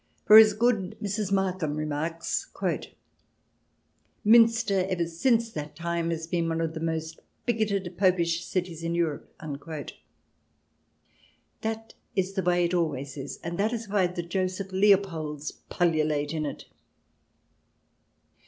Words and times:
For 0.25 0.35
as 0.37 0.53
good 0.53 0.97
Mrs. 0.99 1.31
Markham 1.31 1.75
remarks:" 1.75 2.49
Munster, 4.25 4.87
ever 4.89 5.05
since 5.05 5.51
that 5.51 5.75
time, 5.75 6.09
has 6.09 6.25
been 6.25 6.49
one 6.49 6.59
of 6.59 6.73
the 6.73 6.79
most 6.79 7.19
bigoted 7.45 7.95
popish 7.99 8.43
cities 8.43 8.81
in 8.83 8.95
Europe." 8.95 9.31
That 11.61 11.93
is 12.15 12.33
the 12.33 12.41
way 12.41 12.65
it 12.65 12.73
always 12.73 13.15
is, 13.15 13.37
and 13.43 13.59
that 13.59 13.73
is 13.73 13.89
why 13.89 14.07
the 14.07 14.23
Joseph 14.23 14.71
Leopolds 14.71 15.51
pullulate 15.69 16.33
in 16.33 16.47
it. 16.47 16.65